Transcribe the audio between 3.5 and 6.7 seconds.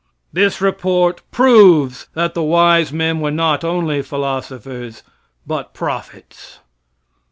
only philosophers, but prophets.